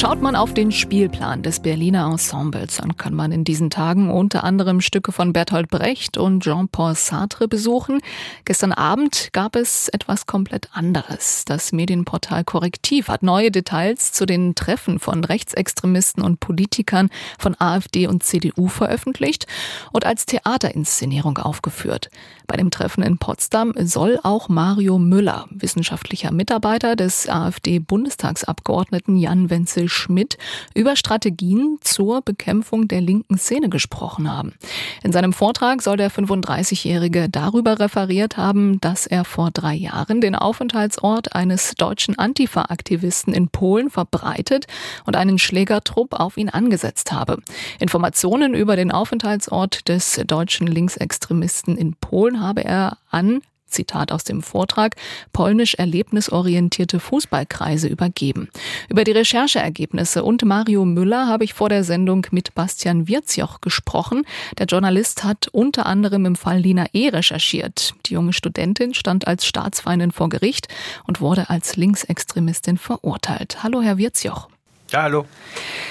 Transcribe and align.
Schaut 0.00 0.22
man 0.22 0.34
auf 0.34 0.54
den 0.54 0.72
Spielplan 0.72 1.42
des 1.42 1.60
Berliner 1.60 2.06
Ensembles, 2.06 2.78
dann 2.78 2.96
kann 2.96 3.12
man 3.12 3.32
in 3.32 3.44
diesen 3.44 3.68
Tagen 3.68 4.10
unter 4.10 4.44
anderem 4.44 4.80
Stücke 4.80 5.12
von 5.12 5.34
Bertolt 5.34 5.68
Brecht 5.68 6.16
und 6.16 6.42
Jean-Paul 6.42 6.94
Sartre 6.94 7.48
besuchen. 7.48 8.00
Gestern 8.46 8.72
Abend 8.72 9.28
gab 9.34 9.56
es 9.56 9.90
etwas 9.90 10.24
komplett 10.24 10.70
anderes. 10.72 11.44
Das 11.44 11.72
Medienportal 11.72 12.44
Korrektiv 12.44 13.08
hat 13.08 13.22
neue 13.22 13.50
Details 13.50 14.12
zu 14.12 14.24
den 14.24 14.54
Treffen 14.54 15.00
von 15.00 15.22
Rechtsextremisten 15.22 16.22
und 16.22 16.40
Politikern 16.40 17.10
von 17.38 17.54
AfD 17.58 18.06
und 18.06 18.22
CDU 18.22 18.68
veröffentlicht 18.68 19.46
und 19.92 20.06
als 20.06 20.24
Theaterinszenierung 20.24 21.36
aufgeführt. 21.36 22.08
Bei 22.46 22.56
dem 22.56 22.70
Treffen 22.70 23.02
in 23.02 23.18
Potsdam 23.18 23.74
soll 23.76 24.18
auch 24.22 24.48
Mario 24.48 24.98
Müller, 24.98 25.46
wissenschaftlicher 25.50 26.32
Mitarbeiter 26.32 26.96
des 26.96 27.28
AfD-Bundestagsabgeordneten 27.28 29.18
Jan 29.18 29.50
Wenzel 29.50 29.89
Schmidt 29.90 30.38
über 30.74 30.96
Strategien 30.96 31.78
zur 31.82 32.22
Bekämpfung 32.22 32.88
der 32.88 33.00
linken 33.00 33.36
Szene 33.36 33.68
gesprochen 33.68 34.32
haben. 34.32 34.54
In 35.02 35.12
seinem 35.12 35.32
Vortrag 35.32 35.82
soll 35.82 35.96
der 35.96 36.10
35-Jährige 36.10 37.28
darüber 37.28 37.78
referiert 37.78 38.36
haben, 38.36 38.80
dass 38.80 39.06
er 39.06 39.24
vor 39.24 39.50
drei 39.50 39.74
Jahren 39.74 40.20
den 40.20 40.34
Aufenthaltsort 40.34 41.34
eines 41.34 41.74
deutschen 41.76 42.18
Antifa-Aktivisten 42.18 43.34
in 43.34 43.48
Polen 43.48 43.90
verbreitet 43.90 44.66
und 45.04 45.16
einen 45.16 45.38
Schlägertrupp 45.38 46.14
auf 46.14 46.36
ihn 46.36 46.48
angesetzt 46.48 47.12
habe. 47.12 47.38
Informationen 47.78 48.54
über 48.54 48.76
den 48.76 48.90
Aufenthaltsort 48.90 49.88
des 49.88 50.20
deutschen 50.26 50.66
Linksextremisten 50.66 51.76
in 51.76 51.94
Polen 51.94 52.40
habe 52.40 52.64
er 52.64 52.98
an 53.10 53.42
Zitat 53.70 54.12
aus 54.12 54.24
dem 54.24 54.42
Vortrag, 54.42 54.96
polnisch 55.32 55.74
erlebnisorientierte 55.74 57.00
Fußballkreise 57.00 57.88
übergeben. 57.88 58.48
Über 58.88 59.04
die 59.04 59.12
Rechercheergebnisse 59.12 60.22
und 60.24 60.44
Mario 60.44 60.84
Müller 60.84 61.26
habe 61.26 61.44
ich 61.44 61.54
vor 61.54 61.68
der 61.68 61.84
Sendung 61.84 62.26
mit 62.30 62.54
Bastian 62.54 63.08
Wirzjoch 63.08 63.60
gesprochen. 63.60 64.24
Der 64.58 64.66
Journalist 64.66 65.24
hat 65.24 65.48
unter 65.52 65.86
anderem 65.86 66.26
im 66.26 66.36
Fall 66.36 66.58
Lina 66.58 66.86
E. 66.92 67.08
recherchiert. 67.08 67.94
Die 68.06 68.14
junge 68.14 68.32
Studentin 68.32 68.94
stand 68.94 69.26
als 69.26 69.46
Staatsfeindin 69.46 70.10
vor 70.10 70.28
Gericht 70.28 70.68
und 71.06 71.20
wurde 71.20 71.50
als 71.50 71.76
Linksextremistin 71.76 72.78
verurteilt. 72.78 73.62
Hallo, 73.62 73.80
Herr 73.80 73.98
Wirzjoch. 73.98 74.48
Ja, 74.90 75.02
hallo. 75.02 75.26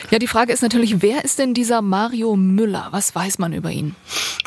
Ja, 0.10 0.20
die 0.20 0.28
Frage 0.28 0.52
ist 0.52 0.62
natürlich, 0.62 1.02
wer 1.02 1.24
ist 1.24 1.40
denn 1.40 1.54
dieser 1.54 1.82
Mario 1.82 2.36
Müller? 2.36 2.88
Was 2.92 3.16
weiß 3.16 3.38
man 3.38 3.54
über 3.54 3.70
ihn? 3.70 3.96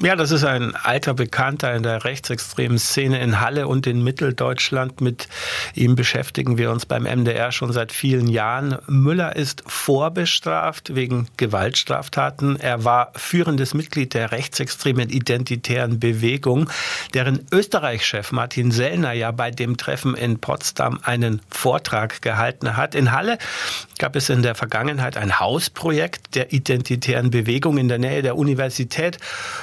Ja, 0.01 0.17
das 0.17 0.33
ist 0.33 0.43
ein 0.43 0.75
alter 0.75 1.15
Bekannter 1.15 1.73
in 1.75 1.85
der 1.85 2.05
rechtsextremen 2.05 2.79
Szene 2.79 3.21
in 3.21 3.41
Halle 3.41 3.69
und 3.69 3.87
in 3.87 4.03
Mitteldeutschland. 4.03 5.01
Mit 5.01 5.29
ihm 5.75 5.95
beschäftigen 5.95 6.59
wir 6.59 6.73
uns 6.73 6.87
beim 6.87 7.05
MDR 7.05 7.53
schon 7.53 7.73
seit 7.73 7.93
vielen 7.93 8.27
Jahren. 8.27 8.79
Müller 8.89 9.37
ist 9.37 9.63
vorbestraft 9.67 10.97
wegen 10.97 11.29
Gewaltstraftaten. 11.37 12.59
Er 12.59 12.85
war 12.85 13.13
führendes 13.15 13.75
Mitglied 13.75 14.15
der 14.15 14.33
rechtsextremen 14.33 15.09
identitären 15.09 16.01
Bewegung, 16.01 16.69
deren 17.15 17.47
Österreich-Chef 17.53 18.33
Martin 18.33 18.73
Sellner 18.73 19.13
ja 19.13 19.31
bei 19.31 19.53
dem 19.53 19.77
Treffen 19.77 20.17
in 20.17 20.41
Potsdam 20.41 20.99
einen 21.05 21.41
Vortrag 21.49 22.23
gehalten 22.23 22.77
hat. 22.77 22.97
In 22.97 23.13
Halle 23.13 23.39
gab 23.99 24.17
es 24.17 24.29
in 24.31 24.42
der 24.43 24.55
Vergangenheit 24.55 25.17
ein 25.17 25.41
Hausprojekt 25.41 26.35
der 26.35 26.53
identitären 26.53 27.31
Bewegung 27.31 27.79
in 27.79 27.89
der 27.89 27.99
Nähe 27.99 28.23
der 28.23 28.37
Universität. 28.37 29.19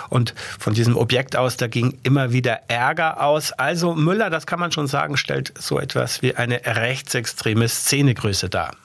Und 0.09 0.33
von 0.59 0.73
diesem 0.73 0.97
Objekt 0.97 1.35
aus, 1.35 1.58
da 1.58 1.67
ging 1.67 1.97
immer 2.03 2.31
wieder 2.31 2.61
Ärger 2.67 3.22
aus. 3.22 3.52
Also 3.52 3.94
Müller, 3.94 4.30
das 4.30 4.47
kann 4.47 4.59
man 4.59 4.72
schon 4.72 4.88
sagen, 4.88 5.17
stellt 5.17 5.53
so 5.57 5.79
etwas 5.79 6.22
wie 6.22 6.35
eine 6.35 6.62
rechtsextreme 6.66 7.67
Szenegröße 7.67 8.50
dar. 8.50 8.75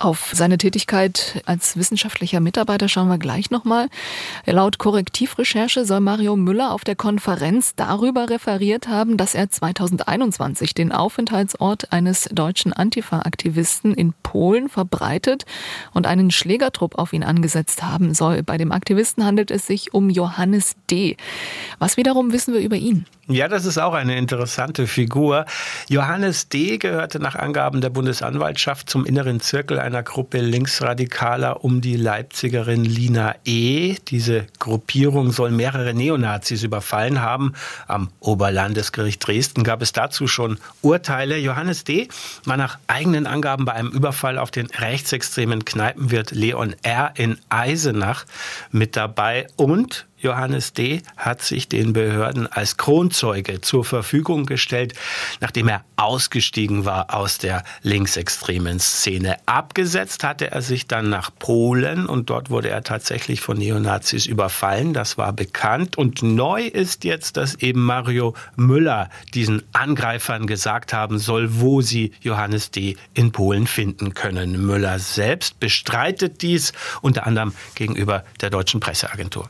Auf 0.00 0.30
seine 0.32 0.58
Tätigkeit 0.58 1.42
als 1.44 1.76
wissenschaftlicher 1.76 2.38
Mitarbeiter 2.38 2.88
schauen 2.88 3.08
wir 3.08 3.18
gleich 3.18 3.50
nochmal. 3.50 3.88
Laut 4.46 4.78
Korrektivrecherche 4.78 5.84
soll 5.84 5.98
Mario 5.98 6.36
Müller 6.36 6.72
auf 6.72 6.84
der 6.84 6.94
Konferenz 6.94 7.74
darüber 7.74 8.30
referiert 8.30 8.86
haben, 8.86 9.16
dass 9.16 9.34
er 9.34 9.50
2021 9.50 10.72
den 10.72 10.92
Aufenthaltsort 10.92 11.92
eines 11.92 12.28
deutschen 12.30 12.72
Antifa-Aktivisten 12.72 13.92
in 13.92 14.14
Polen 14.22 14.68
verbreitet 14.68 15.46
und 15.92 16.06
einen 16.06 16.30
Schlägertrupp 16.30 16.96
auf 16.96 17.12
ihn 17.12 17.24
angesetzt 17.24 17.82
haben 17.82 18.14
soll. 18.14 18.44
Bei 18.44 18.56
dem 18.56 18.70
Aktivisten 18.70 19.24
handelt 19.24 19.50
es 19.50 19.66
sich 19.66 19.94
um 19.94 20.10
Johannes 20.10 20.76
D. 20.88 21.16
Was 21.80 21.96
wiederum 21.96 22.32
wissen 22.32 22.54
wir 22.54 22.60
über 22.60 22.76
ihn? 22.76 23.04
Ja, 23.30 23.46
das 23.46 23.66
ist 23.66 23.76
auch 23.76 23.92
eine 23.92 24.16
interessante 24.16 24.86
Figur. 24.86 25.44
Johannes 25.90 26.48
D. 26.48 26.78
gehörte 26.78 27.20
nach 27.20 27.34
Angaben 27.34 27.82
der 27.82 27.90
Bundesanwaltschaft 27.90 28.88
zum 28.88 29.04
inneren 29.04 29.40
Zirkel 29.40 29.78
einer 29.78 30.02
Gruppe 30.02 30.40
Linksradikaler 30.40 31.62
um 31.62 31.82
die 31.82 31.96
Leipzigerin 31.96 32.86
Lina 32.86 33.34
E. 33.44 33.96
Diese 34.08 34.46
Gruppierung 34.58 35.30
soll 35.30 35.50
mehrere 35.50 35.92
Neonazis 35.92 36.62
überfallen 36.62 37.20
haben. 37.20 37.52
Am 37.86 38.08
Oberlandesgericht 38.20 39.26
Dresden 39.26 39.62
gab 39.62 39.82
es 39.82 39.92
dazu 39.92 40.26
schon 40.26 40.56
Urteile. 40.80 41.36
Johannes 41.36 41.84
D. 41.84 42.08
war 42.46 42.56
nach 42.56 42.78
eigenen 42.86 43.26
Angaben 43.26 43.66
bei 43.66 43.74
einem 43.74 43.90
Überfall 43.90 44.38
auf 44.38 44.50
den 44.50 44.68
rechtsextremen 44.68 45.66
Kneipenwirt 45.66 46.30
Leon 46.30 46.74
R. 46.80 47.12
in 47.16 47.38
Eisenach 47.50 48.24
mit 48.70 48.96
dabei 48.96 49.48
und 49.56 50.07
Johannes 50.20 50.72
D. 50.72 51.02
hat 51.16 51.42
sich 51.42 51.68
den 51.68 51.92
Behörden 51.92 52.46
als 52.46 52.76
Kronzeuge 52.76 53.60
zur 53.60 53.84
Verfügung 53.84 54.46
gestellt, 54.46 54.94
nachdem 55.40 55.68
er 55.68 55.84
ausgestiegen 55.96 56.84
war 56.84 57.14
aus 57.14 57.38
der 57.38 57.62
linksextremen 57.82 58.80
Szene. 58.80 59.36
Abgesetzt 59.46 60.24
hatte 60.24 60.50
er 60.50 60.62
sich 60.62 60.86
dann 60.86 61.08
nach 61.08 61.30
Polen 61.38 62.06
und 62.06 62.30
dort 62.30 62.50
wurde 62.50 62.70
er 62.70 62.82
tatsächlich 62.82 63.40
von 63.40 63.58
Neonazis 63.58 64.26
überfallen. 64.26 64.92
Das 64.92 65.18
war 65.18 65.32
bekannt. 65.32 65.96
Und 65.96 66.22
neu 66.22 66.62
ist 66.62 67.04
jetzt, 67.04 67.36
dass 67.36 67.54
eben 67.56 67.84
Mario 67.84 68.34
Müller 68.56 69.10
diesen 69.34 69.62
Angreifern 69.72 70.46
gesagt 70.46 70.92
haben 70.92 71.18
soll, 71.18 71.60
wo 71.60 71.80
sie 71.80 72.12
Johannes 72.20 72.70
D. 72.70 72.96
in 73.14 73.32
Polen 73.32 73.66
finden 73.66 74.14
können. 74.14 74.66
Müller 74.66 74.98
selbst 74.98 75.60
bestreitet 75.60 76.42
dies 76.42 76.72
unter 77.02 77.26
anderem 77.26 77.52
gegenüber 77.74 78.24
der 78.40 78.50
deutschen 78.50 78.80
Presseagentur. 78.80 79.48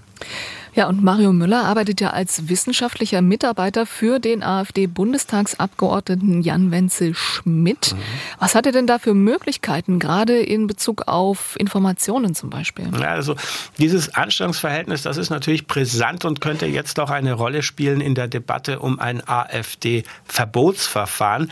Ja, 0.74 0.88
und 0.88 1.02
Mario 1.02 1.32
Müller 1.32 1.64
arbeitet 1.64 2.00
ja 2.00 2.10
als 2.10 2.48
wissenschaftlicher 2.48 3.22
Mitarbeiter 3.22 3.86
für 3.86 4.18
den 4.18 4.42
AfD-Bundestagsabgeordneten 4.42 6.42
Jan 6.42 6.70
Wenzel 6.70 7.14
Schmidt. 7.14 7.94
Mhm. 7.94 7.98
Was 8.38 8.54
hat 8.54 8.66
er 8.66 8.72
denn 8.72 8.86
da 8.86 8.98
für 8.98 9.14
Möglichkeiten, 9.14 9.98
gerade 9.98 10.38
in 10.38 10.66
Bezug 10.66 11.08
auf 11.08 11.56
Informationen 11.58 12.34
zum 12.34 12.50
Beispiel? 12.50 12.90
Ja, 13.00 13.08
also 13.08 13.36
dieses 13.78 14.14
Anstellungsverhältnis, 14.14 15.00
das 15.02 15.16
ist 15.16 15.30
natürlich 15.30 15.66
brisant 15.66 16.24
und 16.24 16.40
könnte 16.40 16.66
jetzt 16.66 17.00
auch 17.00 17.10
eine 17.10 17.32
Rolle 17.32 17.62
spielen 17.62 18.00
in 18.00 18.14
der 18.14 18.28
Debatte 18.28 18.78
um 18.80 19.00
ein 19.00 19.26
AfD-Verbotsverfahren. 19.26 21.50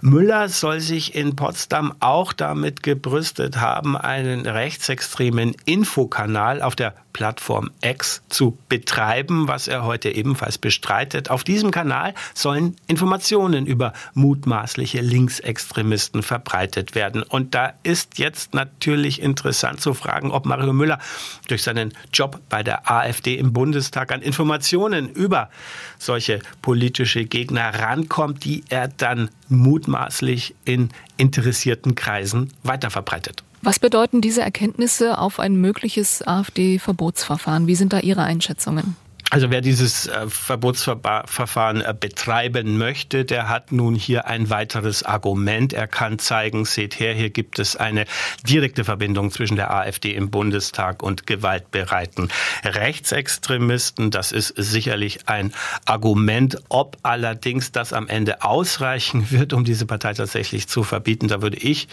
Müller 0.00 0.48
soll 0.48 0.80
sich 0.80 1.14
in 1.14 1.36
Potsdam 1.36 1.94
auch 2.00 2.32
damit 2.32 2.82
gebrüstet 2.82 3.60
haben, 3.60 3.96
einen 3.96 4.46
rechtsextremen 4.46 5.54
Infokanal 5.64 6.62
auf 6.62 6.74
der 6.76 6.94
Plattform 7.18 7.72
X 7.80 8.22
zu 8.28 8.56
betreiben, 8.68 9.48
was 9.48 9.66
er 9.66 9.82
heute 9.82 10.08
ebenfalls 10.08 10.56
bestreitet. 10.56 11.30
Auf 11.30 11.42
diesem 11.42 11.72
Kanal 11.72 12.14
sollen 12.32 12.76
Informationen 12.86 13.66
über 13.66 13.92
mutmaßliche 14.14 15.00
Linksextremisten 15.00 16.22
verbreitet 16.22 16.94
werden. 16.94 17.24
Und 17.24 17.56
da 17.56 17.72
ist 17.82 18.18
jetzt 18.18 18.54
natürlich 18.54 19.20
interessant 19.20 19.80
zu 19.80 19.94
fragen, 19.94 20.30
ob 20.30 20.46
Mario 20.46 20.72
Müller 20.72 21.00
durch 21.48 21.64
seinen 21.64 21.92
Job 22.12 22.38
bei 22.48 22.62
der 22.62 22.88
AfD 22.88 23.34
im 23.34 23.52
Bundestag 23.52 24.12
an 24.12 24.22
Informationen 24.22 25.08
über 25.08 25.50
solche 25.98 26.38
politische 26.62 27.24
Gegner 27.24 27.74
rankommt, 27.80 28.44
die 28.44 28.62
er 28.68 28.86
dann 28.86 29.28
mutmaßlich 29.48 30.54
in 30.64 30.90
interessierten 31.16 31.96
Kreisen 31.96 32.52
weiterverbreitet. 32.62 33.42
Was 33.62 33.78
bedeuten 33.78 34.20
diese 34.20 34.42
Erkenntnisse 34.42 35.18
auf 35.18 35.40
ein 35.40 35.56
mögliches 35.56 36.26
AfD-Verbotsverfahren? 36.26 37.66
Wie 37.66 37.74
sind 37.74 37.92
da 37.92 38.00
Ihre 38.00 38.22
Einschätzungen? 38.22 38.96
Also 39.30 39.50
wer 39.50 39.60
dieses 39.60 40.06
äh, 40.06 40.26
Verbotsverfahren 40.26 41.82
äh, 41.82 41.94
betreiben 41.98 42.78
möchte, 42.78 43.26
der 43.26 43.50
hat 43.50 43.72
nun 43.72 43.94
hier 43.94 44.26
ein 44.26 44.48
weiteres 44.48 45.02
Argument. 45.02 45.74
Er 45.74 45.86
kann 45.86 46.18
zeigen, 46.18 46.64
seht 46.64 46.98
her, 46.98 47.12
hier 47.12 47.28
gibt 47.28 47.58
es 47.58 47.76
eine 47.76 48.06
direkte 48.42 48.84
Verbindung 48.84 49.30
zwischen 49.30 49.56
der 49.56 49.70
AfD 49.74 50.14
im 50.14 50.30
Bundestag 50.30 51.02
und 51.02 51.26
gewaltbereiten 51.26 52.30
Rechtsextremisten. 52.64 54.10
Das 54.10 54.32
ist 54.32 54.54
sicherlich 54.56 55.28
ein 55.28 55.52
Argument. 55.84 56.62
Ob 56.70 56.96
allerdings 57.02 57.70
das 57.70 57.92
am 57.92 58.08
Ende 58.08 58.42
ausreichen 58.42 59.30
wird, 59.30 59.52
um 59.52 59.62
diese 59.62 59.84
Partei 59.84 60.14
tatsächlich 60.14 60.68
zu 60.68 60.84
verbieten, 60.84 61.28
da 61.28 61.42
würde 61.42 61.58
ich 61.58 61.88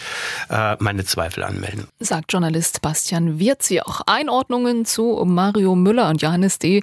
äh, 0.49 0.77
meine 0.79 1.03
Zweifel 1.03 1.43
anmelden. 1.43 1.87
Sagt 1.99 2.31
Journalist 2.31 2.81
Bastian 2.81 3.39
Wirzi. 3.39 3.81
Auch 3.81 4.01
Einordnungen 4.05 4.85
zu 4.85 5.21
Mario 5.25 5.75
Müller 5.75 6.07
und 6.07 6.21
Johannes 6.21 6.59
D 6.59 6.81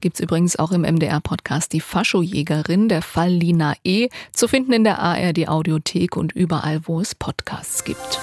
Gibt's 0.00 0.20
übrigens 0.20 0.58
auch 0.58 0.72
im 0.72 0.82
MDR-Podcast 0.82 1.72
Die 1.72 1.80
Faschojägerin, 1.80 2.88
der 2.88 3.02
Fall 3.02 3.30
Lina 3.30 3.74
E. 3.84 4.08
Zu 4.32 4.48
finden 4.48 4.72
in 4.72 4.84
der 4.84 4.98
ARD 4.98 5.48
Audiothek 5.48 6.16
und 6.16 6.32
überall, 6.32 6.80
wo 6.86 7.00
es 7.00 7.14
Podcasts 7.14 7.84
gibt. 7.84 8.20